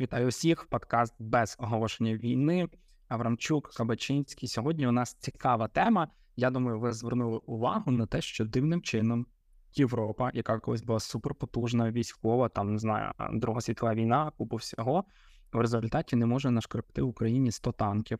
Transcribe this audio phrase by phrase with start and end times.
[0.00, 0.64] Вітаю всіх.
[0.64, 2.68] Подкаст без оголошення війни.
[3.08, 4.48] Аврамчук, Кабачинський.
[4.48, 6.08] Сьогодні у нас цікава тема.
[6.36, 9.26] Я думаю, ви звернули увагу на те, що дивним чином
[9.74, 15.04] Європа, яка колись була суперпотужна, військова, там не знаю, Друга світова війна, купу всього,
[15.52, 18.18] в результаті не може нашкрепти в Україні 100 танків.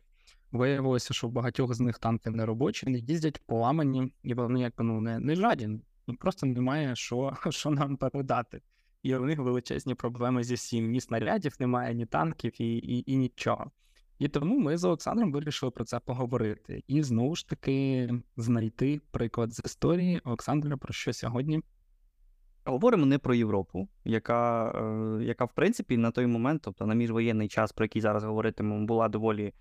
[0.51, 4.73] Виявилося, що в багатьох з них танки не робочі, вони їздять поламані, і вони як
[4.79, 5.81] ну не не жадні.
[6.19, 8.61] Просто немає що, що нам передати
[9.03, 10.91] і у них величезні проблеми зі всім.
[10.91, 13.71] Ні снарядів немає, ні танків і, і, і нічого.
[14.19, 16.83] І тому ми з Олександром вирішили про це поговорити.
[16.87, 20.21] І знову ж таки знайти приклад з історії.
[20.23, 21.61] Олександра, про що сьогодні?
[22.65, 27.47] Говоримо не про Європу, яка, е, яка в принципі, на той момент, тобто на міжвоєнний
[27.47, 29.53] час, про який зараз говоритимемо, була доволі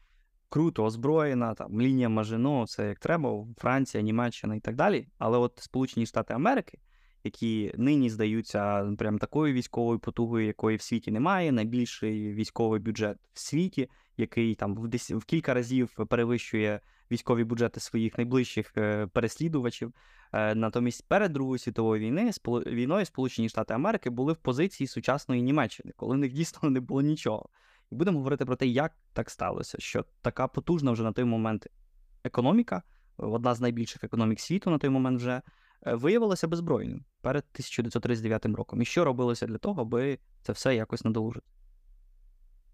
[0.48, 5.08] круто озброєна, там лінія Мажино, все як треба, Франція, Німеччина і так далі.
[5.18, 6.78] Але от Сполучені Штати Америки
[7.24, 11.52] які нині здаються прям такою військовою потугою, якої в світі немає.
[11.52, 17.80] Найбільший військовий бюджет в світі, який там в десь в кілька разів перевищує військові бюджети
[17.80, 19.92] своїх найближчих е, переслідувачів.
[20.32, 22.30] Е, натомість перед Другою світовою війни
[22.66, 27.02] війною Сполучені Штати Америки були в позиції сучасної Німеччини, коли в них дійсно не було
[27.02, 27.48] нічого.
[27.92, 31.66] І будемо говорити про те, як так сталося, що така потужна вже на той момент
[32.24, 32.82] економіка,
[33.16, 35.42] одна з найбільших економік світу на той момент вже
[35.86, 38.82] Е, виявилася беззбройним перед 1939 роком.
[38.82, 41.46] І що робилося для того, аби це все якось надолужити?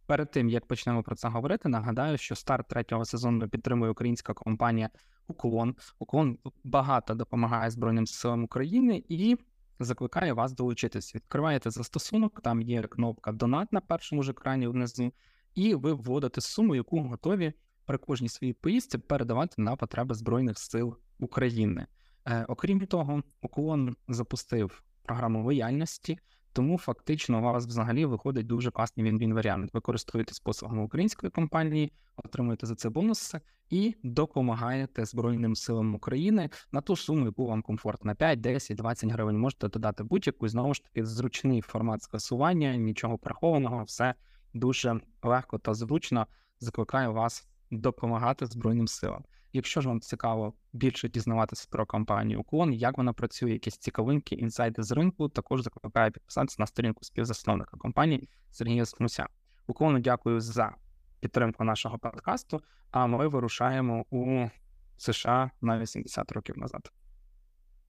[0.06, 4.90] Перед тим як почнемо про це говорити, нагадаю, що старт третього сезону підтримує українська компанія
[5.26, 5.76] Уклон.
[5.98, 9.36] Уклон багато допомагає Збройним силам України і
[9.80, 11.14] закликає вас долучитись.
[11.14, 15.12] Відкриваєте застосунок, там є кнопка Донат на першому ж екрані внизу,
[15.54, 17.52] і ви вводите суму, яку готові
[17.84, 21.86] при кожній своїй поїздці передавати на потреби Збройних сил України.
[22.26, 26.18] Е, окрім того, уклон запустив програму лояльності,
[26.52, 29.70] тому фактично у вас взагалі виходить дуже класний він варіант.
[29.74, 36.80] Ви користуєтесь послугами української компанії, отримуєте за це бонуси і допомагаєте Збройним силам України на
[36.80, 38.14] ту суму, яку вам комфортно.
[38.14, 39.38] 5, 10, 20 гривень.
[39.38, 44.14] Можете додати будь-яку знову ж таки зручний формат скасування, нічого прихованого, все
[44.54, 46.26] дуже легко та зручно.
[46.60, 49.24] Закликаю вас допомагати Збройним силам.
[49.56, 54.82] Якщо ж вам цікаво більше дізнаватися про компанію Уклон, як вона працює, якісь цікавинки, інсайди
[54.82, 59.26] з ринку, також закликаю підписатися на сторінку співзасновника компанії Сергія Смуся.
[59.66, 60.74] Уклону дякую за
[61.20, 62.62] підтримку нашого подкасту.
[62.90, 64.48] А ми вирушаємо у
[64.96, 66.92] США на 80 років назад.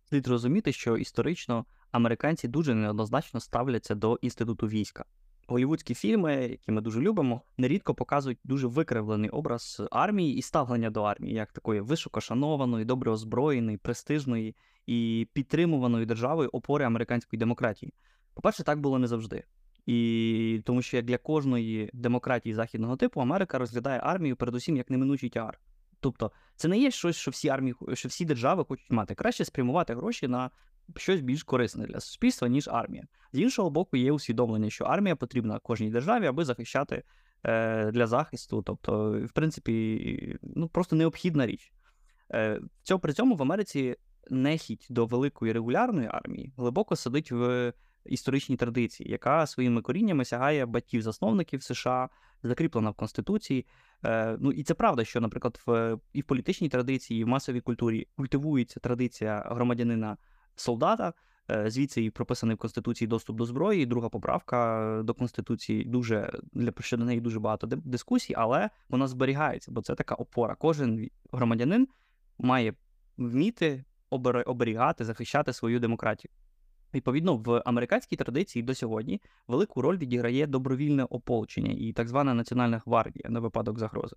[0.09, 5.05] Слід розуміти, що історично американці дуже неоднозначно ставляться до інституту війська.
[5.47, 11.03] Голівудські фільми, які ми дуже любимо, нерідко показують дуже викривлений образ армії і ставлення до
[11.03, 17.93] армії, як такої високошанованої, добре озброєної, престижної і підтримуваної державою опори американської демократії.
[18.33, 19.43] По-перше, так було не завжди.
[19.85, 25.29] І тому що як для кожної демократії західного типу Америка розглядає армію передусім як неминучий
[25.29, 25.59] тягар.
[25.99, 29.15] Тобто це не є щось, що всі армії, що всі держави хочуть мати.
[29.15, 30.49] Краще спрямувати гроші на
[30.95, 33.03] щось більш корисне для суспільства, ніж армія.
[33.33, 37.03] З іншого боку, є усвідомлення, що армія потрібна кожній державі, аби захищати
[37.43, 38.61] е, для захисту.
[38.61, 41.71] Тобто, в принципі, ну просто необхідна річ.
[42.33, 43.95] Е, цього, При цьому в Америці
[44.29, 47.73] нехідь до великої регулярної армії глибоко сидить в
[48.05, 52.09] історичній традиції, яка своїми коріннями сягає батьків-засновників США,
[52.43, 53.65] закріплена в Конституції.
[54.05, 57.61] Е, ну і це правда, що, наприклад, в і в політичній традиції, і в масовій
[57.61, 60.17] культурі культивується традиція громадянина
[60.55, 61.13] солдата.
[61.51, 63.83] Е, звідси і прописаний в Конституції доступ до зброї.
[63.83, 69.71] І Друга поправка до Конституції дуже для щодо неї дуже багато дискусій, але вона зберігається,
[69.71, 70.55] бо це така опора.
[70.55, 71.87] Кожен громадянин
[72.37, 72.73] має
[73.17, 73.83] вміти
[74.45, 76.31] оберігати, захищати свою демократію.
[76.93, 82.81] Відповідно, в американській традиції до сьогодні велику роль відіграє добровільне ополчення і так звана національна
[82.85, 84.15] гвардія на випадок загрози.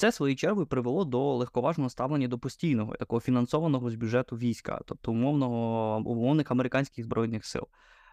[0.00, 5.12] Це своєю чергою привело до легковажного ставлення до постійного такого фінансованого з бюджету війська, тобто
[5.12, 7.66] умовного умовних американських збройних сил.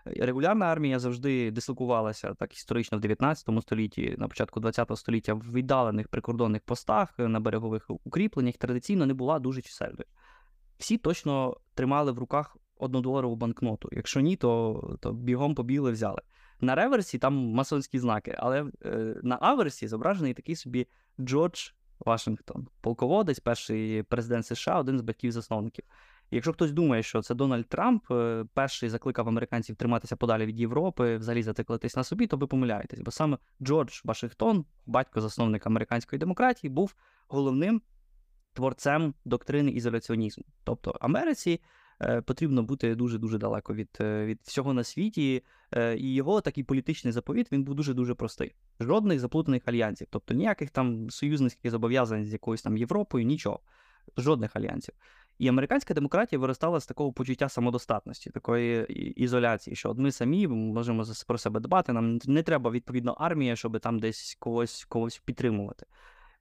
[0.05, 6.07] Регулярна армія завжди дислокувалася так історично в 19 столітті, на початку 20 століття в віддалених
[6.07, 10.05] прикордонних постах на берегових укріпленнях традиційно не була дуже чисельною.
[10.77, 13.89] Всі точно тримали в руках однодоларову банкноту.
[13.91, 16.21] Якщо ні, то то бігом побіли взяли.
[16.61, 20.87] На реверсі там масонські знаки, але е, на аверсі зображений такий собі
[21.19, 21.69] Джордж
[22.05, 25.85] Вашингтон, полководець, перший президент США, один з батьків-засновників.
[26.31, 31.17] Якщо хтось думає, що це Дональд Трамп, е, перший закликав американців триматися подалі від Європи,
[31.17, 36.71] взагалі затиклитись на собі, то ви помиляєтесь, бо саме Джордж Вашингтон, батько засновник американської демократії,
[36.71, 36.95] був
[37.27, 37.81] головним
[38.53, 40.45] творцем доктрини ізоляціонізму.
[40.63, 41.61] Тобто Америці
[42.25, 45.43] потрібно бути дуже дуже далеко від е, від всього на світі.
[45.71, 48.55] Е, і його такий політичний заповіт він був дуже дуже простий.
[48.79, 53.59] Жодних заплутаних альянсів, тобто ніяких там союзницьких зобов'язань з якоюсь там Європою, нічого,
[54.17, 54.95] жодних альянсів.
[55.39, 58.85] І американська демократія виростала з такого почуття самодостатності, такої
[59.23, 61.93] ізоляції, що от ми самі можемо про себе дбати.
[61.93, 65.85] Нам не треба відповідно армія, щоб там десь когось когось підтримувати.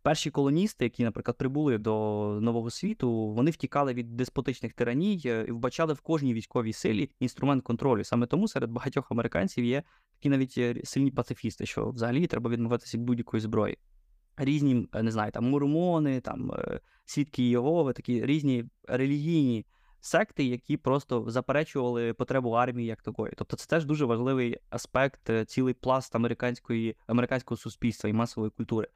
[0.07, 1.93] Перші колоністи, які, наприклад, прибули до
[2.41, 7.65] нового світу, вони втікали від деспотичних тираній е, і вбачали в кожній військовій силі інструмент
[7.65, 8.05] контролю.
[8.05, 9.83] Саме тому серед багатьох американців є
[10.13, 13.79] такі навіть е, сильні пацифісти, що взагалі треба відмовитися від будь-якої зброї.
[14.37, 16.53] Різні, е, не знаю, там мурмони, там
[17.05, 19.67] свідки Єгови, такі різні релігійні
[20.01, 23.33] секти, які просто заперечували потребу армії як такої.
[23.37, 28.89] Тобто, це теж дуже важливий аспект, цілий пласт американської американського суспільства і масової культури.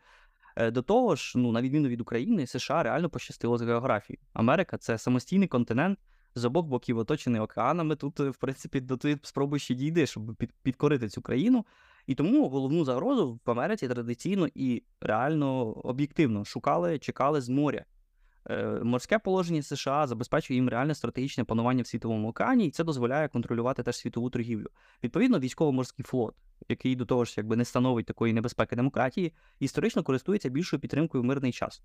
[0.61, 4.21] Е, до того ж, ну на відміну від України, США реально пощастило з географією.
[4.33, 5.99] Америка це самостійний континент
[6.35, 7.97] з обох боків оточений океанами.
[7.97, 11.67] Тут, в принципі, до ти спроби ще дійди, щоб під, підкорити цю країну.
[12.07, 17.85] І тому головну загрозу в Америці традиційно і реально об'єктивно шукали, чекали з моря.
[18.49, 23.29] Е, морське положення США забезпечує їм реальне стратегічне панування в світовому океані, і це дозволяє
[23.29, 24.67] контролювати теж світову торгівлю.
[25.05, 26.35] Відповідно, військово-морський флот,
[26.69, 31.27] який до того ж якби не становить такої небезпеки демократії, історично користується більшою підтримкою в
[31.27, 31.83] мирний час.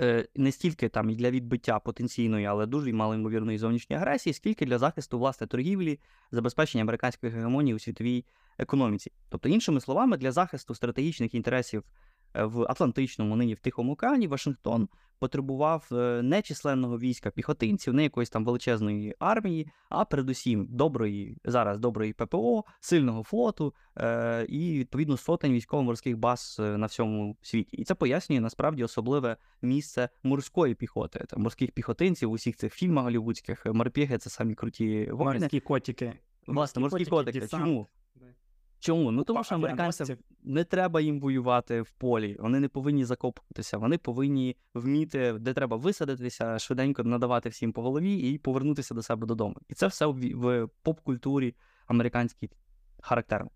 [0.00, 4.78] Е, не стільки там і для відбиття потенційної, але дуже малоймовірної зовнішньої агресії, скільки для
[4.78, 6.00] захисту власне торгівлі,
[6.30, 8.24] забезпечення американської гегемонії у світовій
[8.58, 9.12] економіці.
[9.28, 11.84] Тобто, іншими словами, для захисту стратегічних інтересів
[12.34, 14.88] в Атлантичному, нині в Тихому океані, Вашингтон
[15.18, 21.78] потребував е, не численного війська піхотинців, не якоїсь там величезної армії, а передусім доброї зараз
[21.78, 27.76] доброї ППО, сильного флоту е, і відповідно сотень військово-морських баз е, на всьому світі.
[27.76, 33.04] І це пояснює насправді особливе місце морської піхоти, там, морських піхотинців у всіх цих фільмах
[33.04, 33.66] голівудських.
[33.66, 35.40] Морпіги це самі круті воїни.
[35.40, 36.12] Морські котики.
[36.46, 37.48] Власне, морські котики.
[37.48, 37.88] Чому?
[38.84, 39.10] Чому?
[39.10, 40.06] Ну тому що американцям
[40.42, 45.76] не треба їм воювати в полі, вони не повинні закопуватися, вони повинні вміти, де треба
[45.76, 49.56] висадитися, швиденько надавати всім по голові і повернутися до себе додому.
[49.68, 51.54] І це все в, поп-культурі
[51.86, 52.50] американській
[53.00, 53.50] характерно.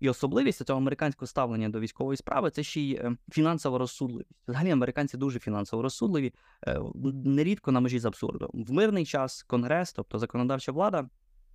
[0.00, 4.30] І особливість цього американського ставлення до військової справи це ще й е, фінансова розсудливість.
[4.48, 6.34] Взагалі, американці дуже фінансово розсудливі,
[6.66, 6.80] е,
[7.24, 8.50] нерідко на межі з абсурду.
[8.54, 11.08] В мирний час конгрес, тобто законодавча влада.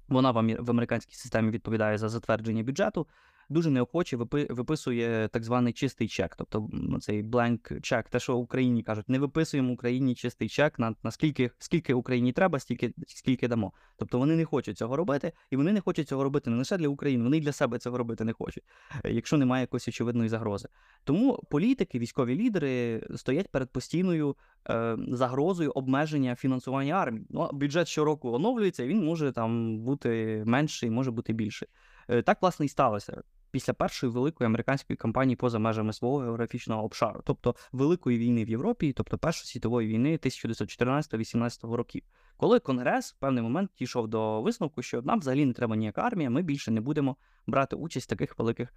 [0.08, 3.08] Вона в американській системі відповідає за затвердження бюджету
[3.52, 4.18] дуже неохоче
[4.50, 6.70] виписує так званий чистий чек, тобто
[7.02, 11.52] цей blank чек, те, що в Україні кажуть, не виписуємо Україні чистий чек на наскільки
[11.60, 13.74] скільки Україні треба, стільки скільки дамо.
[13.98, 16.88] Тобто вони не хочуть цього робити, і вони не хочуть цього робити не лише для
[16.88, 18.64] України, вони і для себе цього робити не хочуть,
[19.06, 20.68] е, якщо немає якоїсь очевидної загрози.
[21.04, 24.36] Тому політики, військові лідери стоять перед постійною
[24.70, 27.26] е, загрозою обмеження фінансування армії.
[27.30, 31.68] Ну бюджет щороку оновлюється, і він може там бути менший, може бути більший.
[32.08, 33.22] Е, так власне і сталося
[33.52, 38.94] після першої великої американської кампанії поза межами свого географічного обшару, тобто великої війни в Європі,
[38.94, 42.04] тобто Першої світової війни 1914-18 років,
[42.38, 46.30] коли Конгрес в певний момент дійшов до висновку, що нам взагалі не треба ніяка армія,
[46.30, 47.16] ми більше не будемо
[47.48, 48.74] брати участь в таких великих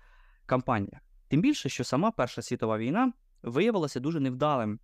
[0.47, 1.01] кампаніях.
[1.29, 3.13] Тим більше, що сама Перша світова війна
[3.43, 4.79] виявилася дуже невдалим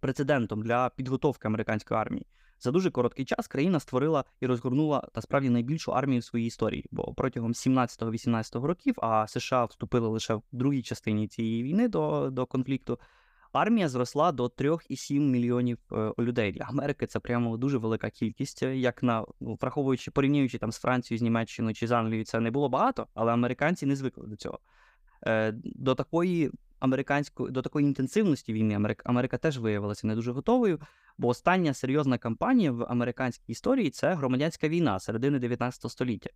[0.00, 2.26] прецедентом для підготовки американської армії.
[2.62, 7.14] За дуже короткий час країна створила і розгорнула насправді найбільшу армію в своїй історії, бо
[7.14, 12.98] протягом 17-18 років, а США вступили лише в другій частині цієї війни до, до конфлікту.
[13.52, 16.52] Армія зросла до 3,7 мільйонів е, людей.
[16.52, 18.62] Для Америки це прямо дуже велика кількість.
[18.62, 22.50] Як на ну, враховуючи порівнюючи там з Францією, з Німеччиною чи з Англією, це не
[22.50, 24.58] було багато, але американці не звикли до цього.
[25.26, 26.50] Е, До такої
[26.82, 30.80] американської до такої інтенсивності війни Америка, Америка теж виявилася не дуже готовою.
[31.18, 36.30] Бо остання серйозна кампанія в американській історії це громадянська війна середини 19 століття.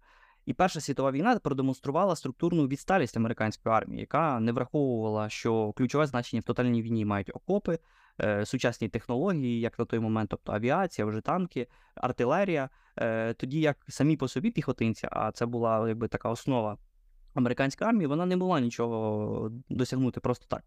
[0.47, 6.41] І Перша світова війна продемонструвала структурну відсталість американської армії, яка не враховувала, що ключове значення
[6.41, 7.79] в тотальній війні мають окопи,
[8.21, 12.69] е, сучасні технології, як на той момент, тобто авіація, вже танки, артилерія.
[12.99, 16.76] Е, тоді як самі по собі піхотинці, а це була якби така основа
[17.38, 20.64] американської армії, вона не могла нічого досягнути просто так.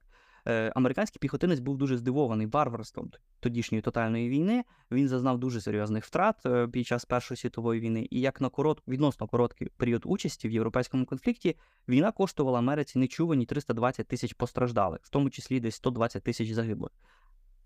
[0.48, 4.64] Е, американський піхотинець був дуже здивований варварством тодішньої тотальної війни.
[4.92, 8.08] Він зазнав дуже серйозних втрат е, під час Першої світової війни.
[8.10, 11.56] І як на корот, відносно короткий період участі в європейському конфлікті,
[11.88, 16.92] війна коштувала Америці нечувані 320 тисяч постраждалих, в тому числі десь 120 тисяч загиблих.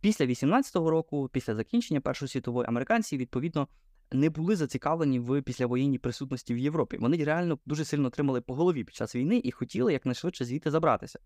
[0.02, 3.68] Після 18-го року, після закінчення Першої світової, американці відповідно.
[4.14, 6.98] Не були зацікавлені в післявоєнній присутності в Європі.
[6.98, 11.20] Вони реально дуже сильно отримали по голові під час війни і хотіли якнайшвидше звідти забратися.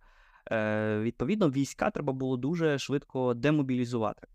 [0.52, 4.28] Е, Відповідно, війська треба було дуже швидко демобілізувати.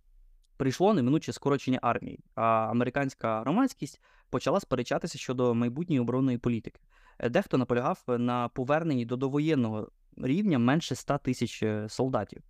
[0.57, 6.81] прийшло неминуче скорочення армії, а американська громадськість почала сперечатися щодо майбутньої оборонної політики.
[7.19, 12.43] Е, дехто наполягав на поверненні до довоєнного рівня менше 100 тисяч е, солдатів.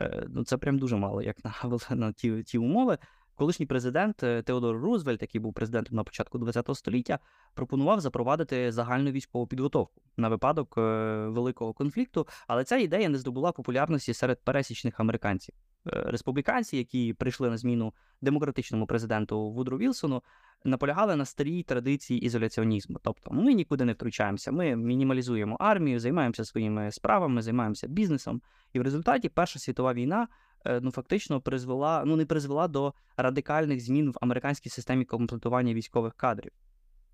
[0.00, 1.54] Е, ну це прям дуже мало, як на,
[1.96, 2.98] на ті, ті умови.
[3.40, 7.18] Колишній президент Теодор Рузвельт, який був президентом на початку ХХ століття,
[7.54, 14.14] пропонував запровадити загальну військову підготовку на випадок великого конфлікту, але ця ідея не здобула популярності
[14.14, 15.54] серед пересічних американців.
[15.84, 20.22] Республіканці, які прийшли на зміну демократичному президенту Вудро Вілсону,
[20.64, 22.98] наполягали на старій традиції ізоляціонізму.
[23.02, 28.42] Тобто ми нікуди не втручаємося, ми мінімалізуємо армію, займаємося своїми справами, займаємося бізнесом.
[28.72, 30.26] І в результаті Перша світова війна е,
[30.64, 36.52] ну фактично призвела, ну не призвела до радикальних змін в американській системі комплектування військових кадрів.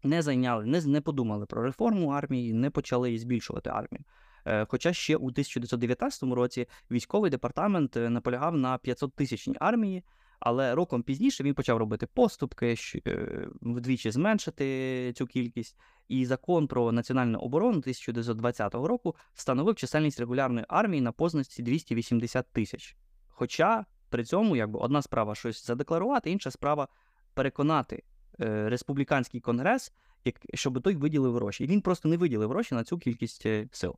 [0.03, 4.05] Не зайняли, не не подумали про реформу армії, не почали збільшувати армію.
[4.47, 10.05] Е, хоча ще у 1919 році військовий департамент е, наполягав на 500 тисячній армії,
[10.41, 12.75] але роком пізніше він почав робити поступки,
[13.07, 15.77] е, вдвічі зменшити цю кількість.
[16.09, 22.97] І закон про національну оборону 1920 року встановив чисельність регулярної армії на позначці 280 тисяч.
[23.39, 26.89] Хоча при цьому якби одна справа щось задекларувати, інша справа
[27.35, 28.03] переконати
[28.41, 29.93] е, республіканський конгрес,
[30.25, 31.65] як, щоб той виділив гроші.
[31.65, 33.95] І він просто не виділив гроші на цю кількість е, сил.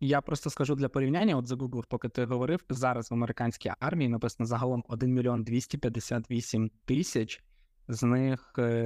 [0.00, 4.46] Я просто скажу для порівняння, от загуглив, поки ти говорив, зараз в американській армії написано
[4.46, 7.44] загалом 1 мільйон 258 тисяч,
[7.88, 8.82] з них е,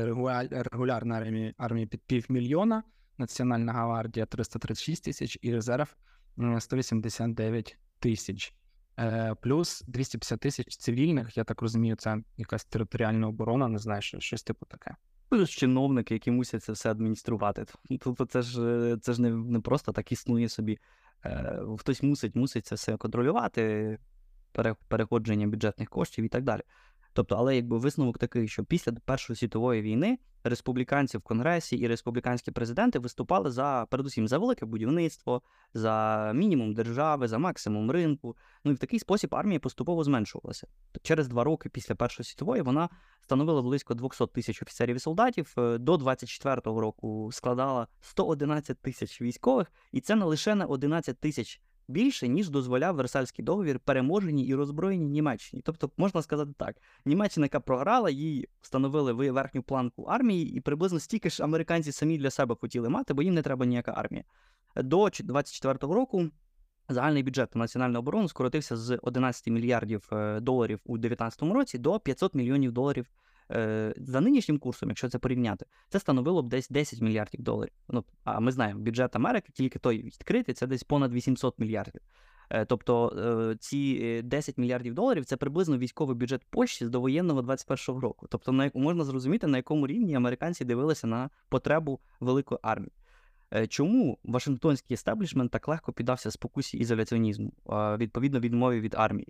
[0.51, 2.83] регулярна армія, армія під півмільйона,
[3.19, 5.97] Національна гвардія 336 тисяч і резерв
[6.59, 8.55] 189 тисяч.
[9.01, 14.21] Е, плюс 250 тисяч цивільних, я так розумію, це якась територіальна оборона, не знаю, що
[14.21, 14.95] щось типу таке.
[15.29, 17.65] Плюс чиновники, які мусять це все адмініструвати.
[18.01, 20.79] Тобто це ж це ж не не просто так існує собі
[21.25, 23.99] Е, хтось мусить мусить це все контролювати,
[24.89, 26.61] переходження бюджетних коштів і так далі.
[27.13, 32.51] Тобто, але якби висновок такий, що після Першої світової війни республіканці в Конгресі і республіканські
[32.51, 35.43] президенти виступали за передусім за велике будівництво,
[35.75, 38.37] за мінімум держави, за максимум ринку.
[38.65, 40.67] Ну і в такий спосіб армія поступово зменшувалася.
[41.03, 42.89] Через два роки після Першої світової вона
[43.23, 45.55] становила близько 200 тисяч офіцерів і солдатів.
[45.59, 51.61] Е, до 24-го року складала 111 тисяч військових, і це не лише на 11 тисяч
[51.91, 55.63] більше, ніж дозволяв Версальський договір переможеній і роззброєній Німеччині.
[55.67, 61.31] Тобто, можна сказати так: Німеччина, яка програла, їй встановили верхню планку армії, і приблизно стільки
[61.31, 64.25] ж американці самі для себе хотіли мати, бо їм не треба ніяка армія.
[64.77, 66.31] До 24-го року.
[66.89, 72.01] Загальний бюджет на національну оборону скоротився з 11 мільярдів е, доларів у 2019 році до
[72.01, 73.07] 500 мільйонів доларів
[73.97, 77.73] за нинішнім курсом, якщо це порівняти, це становило б десь 10 мільярдів доларів.
[77.89, 82.03] Ну, А ми знаємо, бюджет Америки, тільки той відкритий, це десь понад 800 мільярдів.
[82.51, 83.09] Е, тобто
[83.53, 88.27] е, ці 10 мільярдів доларів це приблизно військовий бюджет Польщі з довоєнного 21-го року.
[88.31, 92.93] Тобто, на можна зрозуміти, на якому рівні американці дивилися на потребу великої армії.
[93.69, 97.53] Чому Вашингтонський естеблішмент так легко піддався спокусі ізоляціонізму,
[97.99, 99.29] відповідно відмові від армії?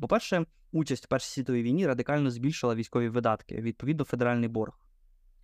[0.00, 4.72] По-перше, участь в Першій світовій війні радикально збільшила військові видатки, відповідно, федеральний борг.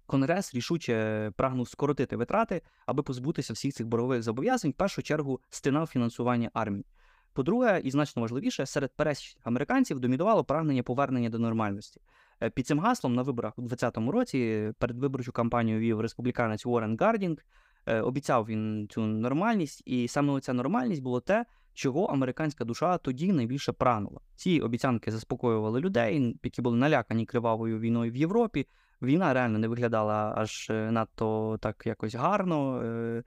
[0.06, 5.86] Конгрес рішуче прагнув скоротити витрати, аби позбутися всіх цих боргових зобов'язань, в першу чергу стинав
[5.86, 6.86] фінансування армії.
[7.32, 12.00] По-друге, і значно важливіше, серед пересічних американців домінувало прагнення повернення до нормальності.
[12.42, 17.38] Е, під цим гаслом на виборах у 2020 році передвиборчу кампанію вів республіканець Уоррен Гардінг.
[17.86, 21.44] Е, обіцяв він цю нормальність, і саме ця нормальність було те,
[21.78, 24.20] чого американська душа тоді найбільше прагнула.
[24.34, 28.66] Ці обіцянки заспокоювали людей, які були налякані кривавою війною в Європі.
[29.02, 32.82] Війна реально не виглядала аж е, надто так якось гарно.
[32.82, 33.22] Е,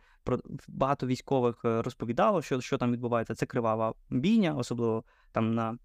[0.68, 3.36] багато військових е, розповідало, що що там відбувається.
[3.36, 5.78] Це кривава бійня, особливо там на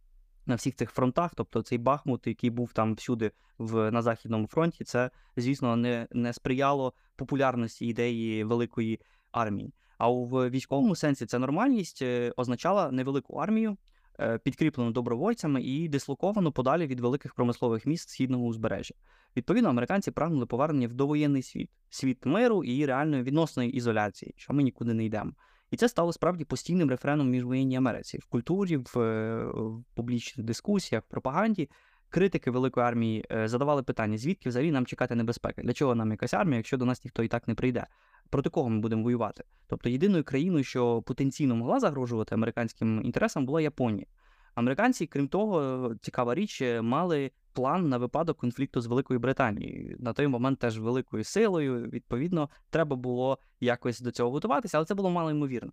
[0.46, 1.34] на всіх цих фронтах.
[1.34, 6.32] Тобто цей Бахмут, який був там всюди в на західному фронті, це звісно не, не
[6.32, 9.00] сприяло популярності ідеї великої
[9.32, 9.72] армії.
[9.98, 13.76] А в військовому сенсі ця нормальність е, означала невелику армію,
[14.20, 18.94] е, підкріплену добровольцями і дислоковану подалі від великих промислових міст східного узбережжя.
[19.36, 24.62] Відповідно, американці прагнули повернення в довоєнний світ, світ миру і реальної відносної ізоляції, що ми
[24.62, 25.32] нікуди не йдемо.
[25.70, 31.02] І це стало справді постійним рефреном міжвоєнній Америці в культурі, в, е, в публічних дискусіях,
[31.04, 31.68] в пропаганді.
[32.08, 35.62] Критики великої армії задавали питання, звідки взагалі нам чекати небезпеки?
[35.62, 37.86] Для чого нам якась армія, якщо до нас ніхто і так не прийде?
[38.30, 39.44] проти кого ми будемо воювати.
[39.66, 44.06] Тобто єдиною країною, що потенційно могла загрожувати американським інтересам, була Японія.
[44.54, 49.96] Американці, крім того, цікава річ, мали план на випадок конфлікту з Великою Британією.
[50.00, 51.90] На той момент теж великою силою.
[51.90, 55.72] Відповідно, треба було якось до цього готуватися, але це було мало ймовірно.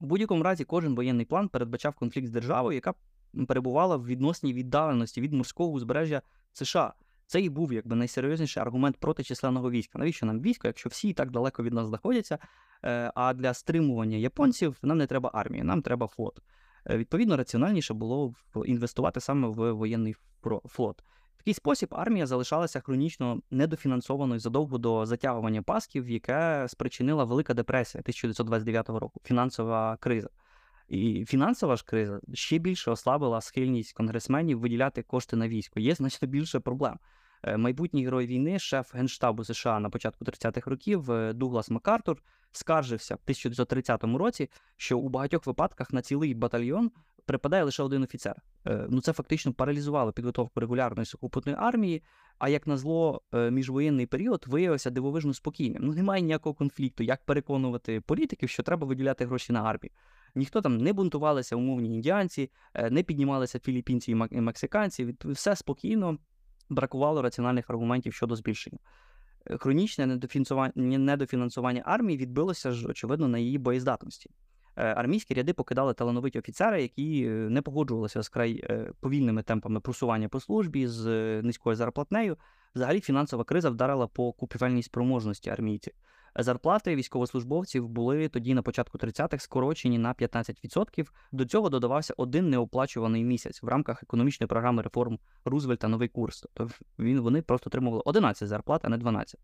[0.00, 2.94] У будь-якому разі, кожен воєнний план передбачав конфлікт з державою, яка
[3.48, 6.92] перебувала в відносній віддаленості від морського узбережжя США.
[7.26, 9.98] Це і був якби найсерйозніший аргумент проти численного війська.
[9.98, 12.38] Навіщо нам військо, якщо всі так далеко від нас знаходяться?
[12.84, 16.40] Е, а для стримування японців нам не треба армії, нам треба флот.
[16.90, 18.34] Е, відповідно, раціональніше було
[18.66, 20.16] інвестувати саме в воєнний
[20.64, 21.02] флот.
[21.34, 28.00] В такий спосіб армія залишалася хронічно недофінансованою задовго до затягування пасків, яке спричинила Велика депресія
[28.00, 30.28] 1929 року, фінансова криза.
[30.88, 35.80] І фінансова ж криза ще більше ослабила схильність конгресменів виділяти кошти на військо.
[35.80, 36.98] Є значно більше проблем.
[37.42, 43.14] Е, майбутній герой війни, шеф генштабу США на початку 30-х років е, Дуглас Макартур скаржився
[43.14, 46.90] в 1930 році, що у багатьох випадках на цілий батальйон
[47.26, 48.36] припадає лише один офіцер.
[48.66, 52.02] Е, ну це фактично паралізувало підготовку регулярної сухопутної армії.
[52.38, 55.82] А як назло, міжвоєнний період виявився дивовижно спокійним.
[55.84, 59.90] Ну немає ніякого конфлікту, як переконувати політиків, що треба виділяти гроші на армію.
[60.38, 62.50] Ніхто там не бунтувалися, умовні індіанці,
[62.90, 65.16] не піднімалися філіппінці і мексиканці.
[65.24, 66.18] Все спокійно
[66.70, 68.78] бракувало раціональних аргументів щодо збільшення.
[69.46, 70.18] Е, хронічне
[70.76, 74.30] недофінансування армії відбилося ж, очевидно, на її боєздатності.
[74.76, 78.64] Е, армійські ряди покидали талановиті офіцери, які е, не погоджувалися з край
[79.00, 81.06] повільними темпами просування по службі з
[81.42, 82.36] низькою зарплатнею.
[82.74, 85.92] Взагалі фінансова криза вдарила по купівельній спроможності армійців.
[86.40, 91.06] Зарплати військовослужбовців були тоді на початку 30-х скорочені на 15%.
[91.32, 96.46] До цього додавався один неоплачуваний місяць в рамках економічної програми реформ Рузвельта Новий курс.
[96.54, 99.40] Тобто він вони просто отримували 11 зарплат, а не 12.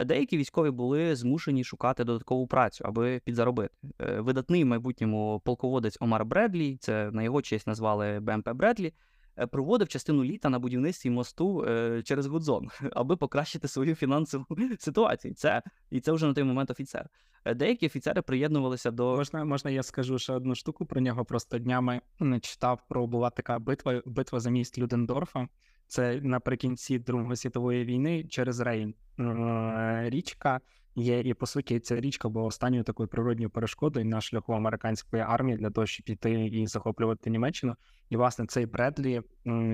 [0.00, 3.74] Деякі військові були змушені шукати додаткову працю, аби підзаробити.
[4.00, 8.92] Е, видатний в майбутньому полководець Омар Бредлі, це на його честь назвали БМП Бредлі.
[9.36, 14.46] Е, проводив частину літа на будівництві мосту е, через Гудзон, аби покращити свою фінансову
[14.78, 15.34] ситуацію.
[15.34, 17.08] Це і це вже на той момент офіцер.
[17.44, 19.44] Е, деякі офіцери приєднувалися до можна.
[19.44, 21.24] Можна я скажу ще одну штуку про нього?
[21.24, 25.48] Просто днями не читав про була така битва битва за міст Людендорфа.
[25.86, 28.94] Це наприкінці Другої світової війни через Рейн
[30.10, 30.60] річка
[30.96, 35.58] є, і по суті ця річка була останньою такою природньою перешкодою на шляху американської армії
[35.58, 37.76] для того, щоб піти і захоплювати Німеччину.
[38.10, 39.22] І власне цей Бредлі,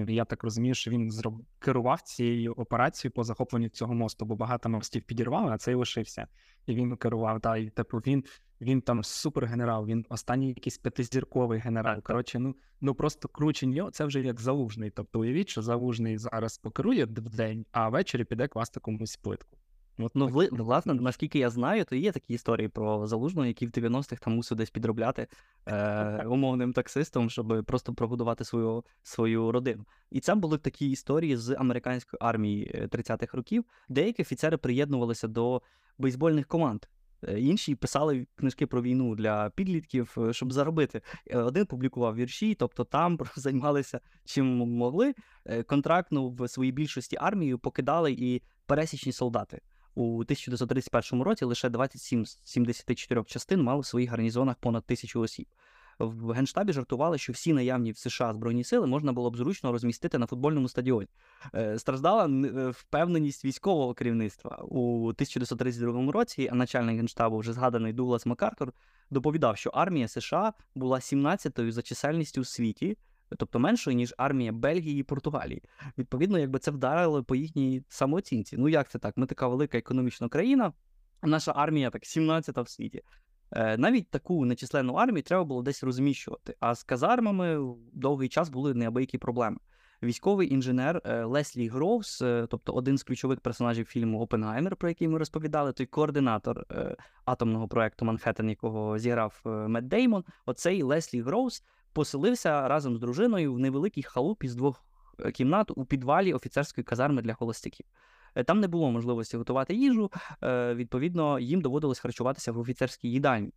[0.09, 1.13] я так розумію, що він
[1.59, 6.27] керував цією операцією по захопленню цього мосту, бо багато мостів підірвали, а цей лишився.
[6.67, 7.41] І він керував.
[7.41, 8.25] Да, і типу він
[8.61, 12.03] він там супергенерал, він останній якийсь п'ятизірковий генерал.
[12.03, 14.91] Коротше, ну ну просто круче нього, це вже як залужний.
[14.91, 19.59] Тобто уявіть, що залужний зараз покерує в день, а ввечері піде класти комусь плитку.
[19.99, 23.71] От, ну, вли, власне, наскільки я знаю, то є такі історії про залужного, який в
[23.71, 25.27] 90-х там мусив десь підробляти
[25.67, 29.85] е, умовним таксистом, щоб просто прогодувати свою свою родину.
[30.11, 33.65] І це були такі історії з американської армії 30-х е, років.
[33.89, 35.63] Деякі офіцери приєднувалися до
[35.99, 36.87] бейсбольних команд.
[37.29, 41.03] Е, інші писали книжки про війну для підлітків, е, щоб заробити.
[41.35, 45.15] Один публікував вірші, тобто там займалися чим могли.
[45.67, 49.61] Контрактну в своїй більшості армію покидали і пересічні солдати.
[49.95, 55.47] У 1931 році лише 27 з 74 частин мали в своїх гарнізонах понад тисячу осіб.
[55.99, 60.19] В генштабі жартували, що всі наявні в США збройні сили можна було б зручно розмістити
[60.19, 61.09] на футбольному стадіоні.
[61.55, 66.51] Е, страждала е, впевненість військового керівництва у 1932 році.
[66.53, 68.73] Начальник генштабу, вже згаданий Дуглас Макартур,
[69.11, 72.97] доповідав, що армія США була 17-ю за чисельністю у світі
[73.37, 75.63] тобто меншою, ніж армія Бельгії і Португалії.
[75.99, 78.57] Відповідно, якби це вдарило по їхній самооцінці.
[78.59, 79.17] Ну як це так?
[79.17, 80.73] Ми така велика економічна країна,
[81.23, 83.03] наша армія так 17-та в світі.
[83.53, 86.57] Е, навіть таку нечисленну армію треба було десь розміщувати.
[86.61, 89.57] А з казармами довгий час були неабиякі проблеми.
[90.03, 95.09] Військовий інженер е, Леслі Гроувс, е, тобто один з ключових персонажів фільму Опенгаймер, про який
[95.09, 96.67] ми розповідали, той координатор
[97.25, 100.25] атомного проекту Манхеттен, якого зіграв Метт Деймон.
[100.47, 104.85] Оцей Леслі Гроувс поселився разом з дружиною в невеликій халупі з двох
[105.19, 107.87] е, кімнат у підвалі офіцерської казарми для холостяків.
[108.35, 110.11] Е, там не було можливості готувати їжу,
[110.43, 113.53] е, відповідно, їм доводилось харчуватися в офіцерській їдальні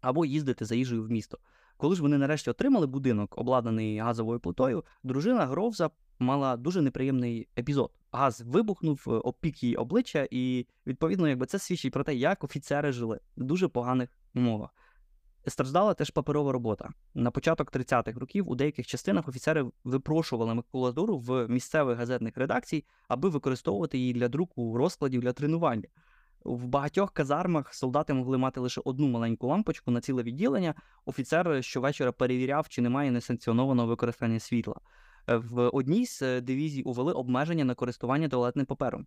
[0.00, 1.38] або їздити за їжею в місто.
[1.76, 7.90] Коли ж вони нарешті отримали будинок, обладнаний газовою плитою, дружина Гровза мала дуже неприємний епізод.
[8.12, 13.20] Газ вибухнув, обпік її обличчя, і відповідно, якби це свідчить про те, як офіцери жили
[13.36, 14.70] в дуже поганих умовах.
[15.48, 16.90] Страждала теж паперова робота.
[17.14, 23.28] На початок 30-х років у деяких частинах офіцери випрошували макулатуру в місцевих газетних редакцій, аби
[23.28, 25.88] використовувати її для друку розкладів для тренування.
[26.44, 30.74] В багатьох казармах солдати могли мати лише одну маленьку лампочку на ціле відділення.
[31.04, 34.74] Офіцер щовечора перевіряв, чи немає несанкціонованого використання світла.
[35.26, 39.06] В одній з дивізій увели обмеження на користування туалетним папером.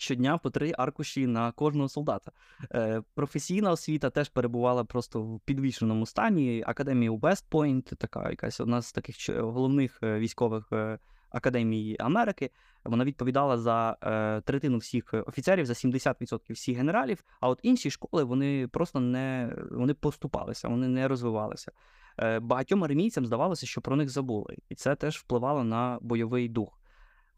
[0.00, 2.32] Щодня по три аркуші на кожного солдата.
[2.74, 6.64] Е, Професійна освіта теж перебувала просто в підвішеному стані.
[6.66, 10.98] Академія Вестпойнт, така якась одна з таких головних е, військових е,
[11.30, 12.50] академій Америки.
[12.84, 17.24] Вона відповідала за е, третину всіх офіцерів, за 70% всіх генералів.
[17.40, 21.72] А от інші школи вони просто не вони поступалися, вони не розвивалися.
[22.18, 26.79] Е, Багатьом армійцям здавалося, що про них забули, і це теж впливало на бойовий дух.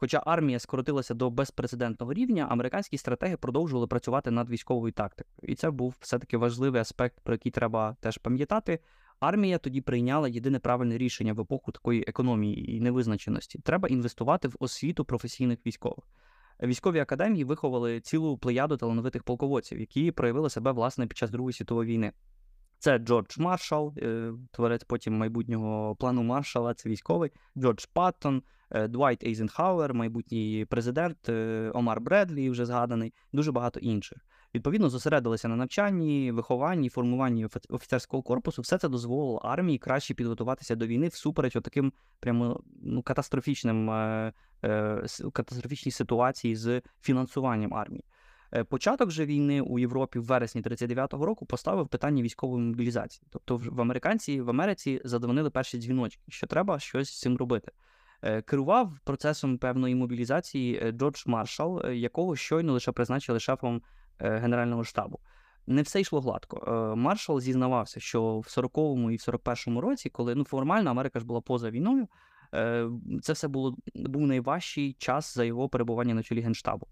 [0.03, 5.53] Хоча армія скоротилася до безпрецедентного рівня, американські стратеги продовжували працювати над військовою тактикою.
[5.53, 8.79] І це був все-таки важливий аспект, про який треба теж пам'ятати.
[9.19, 13.59] Армія тоді прийняла єдине правильне рішення в епоху такої економії і невизначеності.
[13.59, 16.05] Треба інвестувати в освіту професійних військових.
[16.63, 21.93] Військові академії виховали цілу плеяду талановитих полководців, які проявили себе власне під час Другої світової
[21.93, 22.11] війни.
[22.79, 29.93] Це Джордж Маршал, е, творець потім майбутнього плану Маршала, це військовий, Джордж Паттон, Двайт Ейзенхауер,
[29.93, 34.17] майбутній президент, е, Омар Бредлі, вже згаданий, дуже багато інших.
[34.55, 38.61] Відповідно, зосередилися на навчанні, вихованні, формуванні офіцерського корпусу.
[38.61, 43.87] Все це дозволило армії краще підготуватися до війни всупереч таким прямо ну, катастрофічним
[45.33, 48.03] катастрофічній ситуації з фінансуванням армії.
[48.55, 53.27] Е, початок же війни у Європі в вересні 39-го року поставив питання військової мобілізації.
[53.29, 57.71] Тобто, в американці в Америці задзвонили перші дзвіночки, що треба щось з цим робити.
[58.23, 63.81] Е, керував процесом певної мобілізації е, Джордж Маршал, якого щойно лише призначили шефом
[64.19, 65.19] Генерального штабу.
[65.67, 66.93] Не все йшло гладко.
[66.97, 71.41] Маршал зізнавався, що в 40-му і в 41-му році, коли ну формально Америка ж була
[71.41, 72.07] поза війною,
[73.21, 76.87] це все було був найважчий час за його перебування на чолі генштабу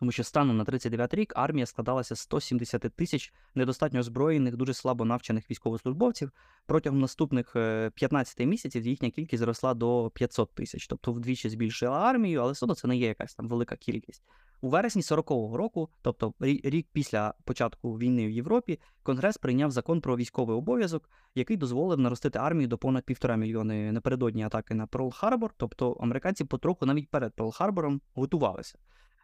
[0.00, 5.04] тому що станом на 39 рік армія складалася з 170 тисяч недостатньо озброєних, дуже слабо
[5.04, 6.30] навчених військовослужбовців.
[6.66, 7.52] Протягом наступних
[7.94, 12.64] 15 е, місяців їхня кількість зросла до 500 тисяч, тобто вдвічі збільшила армію, але все
[12.64, 14.22] одно це не є якась там велика кількість.
[14.60, 20.16] У вересні 40-го року, тобто рік після початку війни в Європі, Конгрес прийняв закон про
[20.16, 25.50] військовий обов'язок, який дозволив наростити армію до понад півтора мільйони напередодні атаки на Перл-Харбор.
[25.56, 28.78] Тобто американці потроху навіть перед Перл-Харбором готувалися.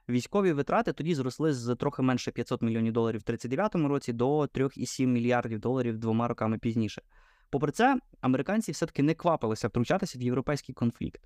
[0.09, 5.07] Військові витрати тоді зросли з трохи менше 500 мільйонів доларів в 39-му році до 3,7
[5.07, 7.03] мільярдів доларів двома роками пізніше.
[7.51, 11.21] Попри це, американці все-таки не квапилися втручатися в європейський конфлікт.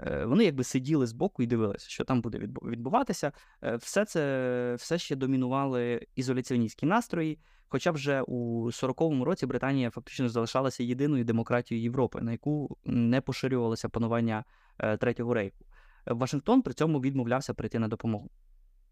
[0.00, 3.32] Е, вони якби сиділи збоку і дивилися, що там буде відбуватися.
[3.64, 7.38] Е, все це все ще домінували ізоляціоністські настрої.
[7.68, 13.88] Хоча вже у 40-му році Британія фактично залишалася єдиною демократією Європи, на яку не поширювалося
[13.88, 14.44] панування
[14.78, 15.64] е, третього рейху.
[16.06, 18.30] Вашингтон при цьому відмовлявся прийти на допомогу.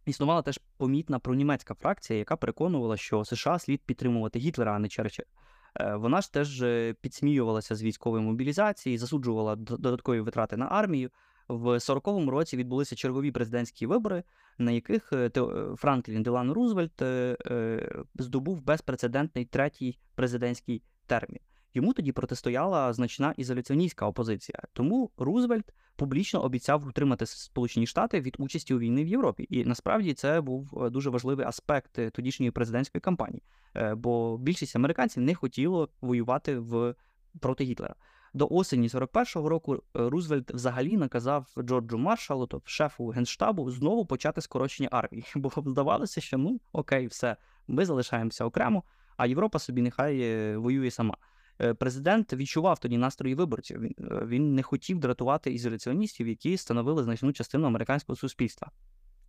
[0.07, 5.27] Існувала теж помітна пронімецька фракція, яка переконувала, що США слід підтримувати Гітлера, а не Черчилля.
[5.81, 11.11] Е, вона ж теж е, підсміювалася з військової мобілізації, засуджувала додаткові витрати на армію.
[11.49, 14.23] В 40-му році відбулися чергові президентські вибори,
[14.59, 15.31] на яких е,
[15.77, 17.03] Франклін Делано Рузвельт
[18.15, 21.41] здобув безпрецедентний третій президентський термін.
[21.75, 24.63] Йому тоді протистояла значна ізоляціоністська опозиція.
[24.73, 29.47] Тому Рузвельт публічно обіцяв утримати Сполучені Штати від участі у війні в Європі.
[29.51, 33.43] І насправді це був е, дуже важливий аспект е, тодішньої президентської кампанії,
[33.77, 36.95] е, бо більшість американців не хотіло воювати в
[37.41, 37.95] проти Гітлера.
[38.35, 44.89] До осені 41-го року Рузвельт взагалі наказав Джорджу Маршалу, тобто шефу генштабу, знову почати скорочення
[44.93, 47.37] армії, бо здавалося, що ну окей, все,
[47.69, 48.83] ми залишаємося окремо,
[49.17, 51.17] а Європа собі нехай воює сама.
[51.61, 53.81] Е, президент відчував тоді настрої виборців.
[53.81, 58.71] Він, е, він не хотів дратувати ізоляціоністів, які становили значну частину американського суспільства.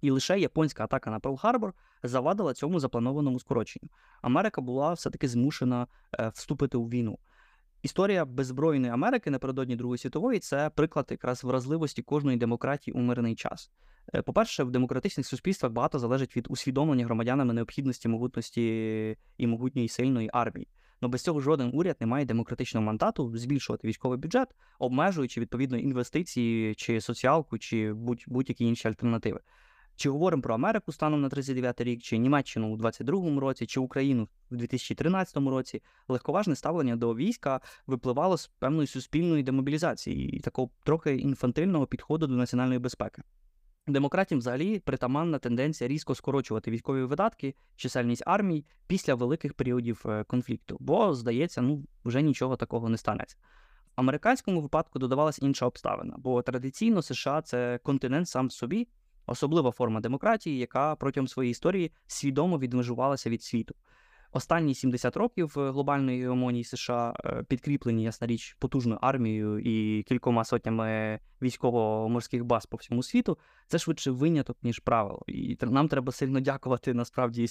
[0.01, 1.71] І лише японська атака на Перл-Харбор
[2.03, 3.89] завадила цьому запланованому скороченню.
[4.21, 5.87] Америка була все-таки змушена
[6.19, 7.19] е, вступити у війну.
[7.83, 13.71] Історія беззбройної Америки напередодні Другої світової це приклад якраз вразливості кожної демократії у мирний час.
[14.25, 20.67] По-перше, в демократичних суспільствах багато залежить від усвідомлення громадянами необхідності могутності і могутньої сильної армії.
[21.01, 24.47] Ну без цього жоден уряд не має демократичного мандату збільшувати військовий бюджет,
[24.79, 27.93] обмежуючи відповідно інвестиції чи соціалку, чи
[28.27, 29.39] будь-які інші альтернативи.
[29.95, 34.27] Чи говоримо про Америку станом на 39 рік, чи Німеччину у 22-му році, чи Україну
[34.51, 41.15] в 2013 році, легковажне ставлення до війська випливало з певної суспільної демобілізації і такого трохи
[41.15, 43.21] інфантильного підходу до національної безпеки.
[43.87, 50.77] Демократів взагалі притаманна тенденція різко скорочувати військові видатки, чисельність армій після великих періодів е, конфлікту,
[50.79, 53.37] бо, здається, ну вже нічого такого не станеться.
[53.97, 58.87] В американському випадку додавалася інша обставина, бо традиційно США це континент сам в собі,
[59.25, 63.75] особлива форма демократії, яка протягом своєї історії свідомо відмежувалася від світу.
[64.33, 71.19] Останні 70 років глобальної гегемонії США е, підкріплені, ясна річ, потужною армією і кількома сотнями
[71.41, 73.37] військово-морських баз по всьому світу.
[73.67, 75.21] Це швидше виняток, ніж правило.
[75.27, 77.47] І нам треба сильно дякувати насправді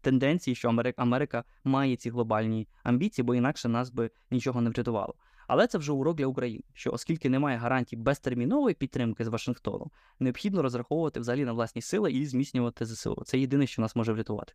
[0.00, 5.14] тенденції, що Америка, має ці глобальні амбіції, бо інакше нас би нічого не врятувало.
[5.46, 10.62] Але це вже урок для України, що оскільки немає гарантій безтермінової підтримки з Вашингтоном, необхідно
[10.62, 13.22] розраховувати взагалі на власні сили і зміцнювати ЗСУ.
[13.26, 14.52] Це єдине, що нас може врятувати.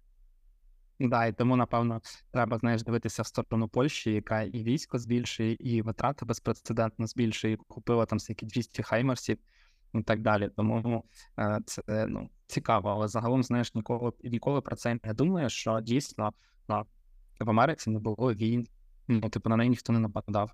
[0.99, 5.81] Да, і тому, напевно, треба знаєш, дивитися в сторону Польщі, яка і військо збільшує, і
[5.81, 9.37] витрати безпрецедентно збільшує, і купила там всякі 200 хаймерсів
[9.93, 10.49] і так далі.
[10.55, 11.03] Тому
[11.39, 16.31] е, це ну, цікаво, але загалом, знаєш, ніколи ніколи про це не думаю, що дійсно
[16.69, 16.85] ну,
[17.39, 18.67] в Америці не було війн,
[19.07, 20.51] ну, типу на неї ніхто не нападав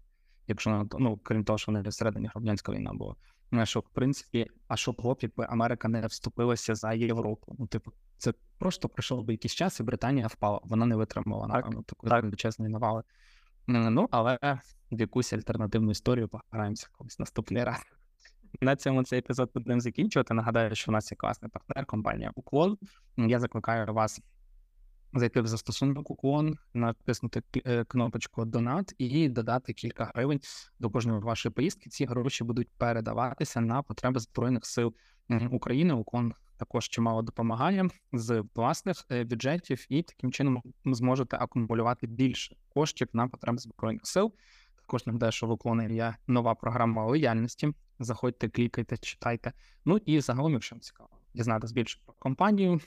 [0.48, 3.16] якщо ну, крім того, що вони всередині громадянська війна була.
[3.64, 7.56] Що в принципі, а що б якби Америка не вступилася за Європу.
[7.60, 10.60] Ну, типу, це просто пройшов би якийсь час, і Британія впала.
[10.64, 13.04] Вона не витримала напевно такої величезної навали.
[13.68, 14.40] Ну, але
[14.92, 17.82] в якусь альтернативну історію пограємося колись наступний раз.
[18.62, 20.34] На цьому цей епізод будемо закінчувати.
[20.34, 22.78] Нагадаю, що у нас є класний партнер, компанія Уклон.
[23.18, 24.22] Я закликаю вас
[25.14, 30.40] зайти в застосунок уклон, натиснути е, кнопочку Донат і додати кілька гривень
[30.80, 31.90] до кожної вашої поїздки.
[31.90, 34.94] Ці гроші будуть передаватися на потреби збройних сил
[35.52, 35.94] України.
[35.94, 43.08] Уклон також чимало допомагає з власних е, бюджетів, і таким чином зможете акумулювати більше коштів
[43.14, 44.34] на потреби збройних сил.
[44.76, 47.74] Також нагадаю, що в уклоні є нова програма лояльності.
[48.00, 49.54] Заходьте, клікайте, читайте.
[49.86, 52.80] Ну і загалом, якщо вам цікаво дізнатися більше про компанію.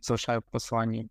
[0.00, 1.08] Залишаю в посиланні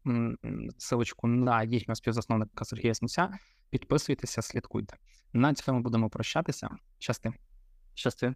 [0.77, 3.30] силочку на їхнього співзасновника Сергія Смуся.
[3.69, 4.97] Підписуйтеся, слідкуйте.
[5.34, 6.69] На цьому будемо прощатися.
[6.99, 7.34] Щасти.
[7.93, 8.34] Щасти.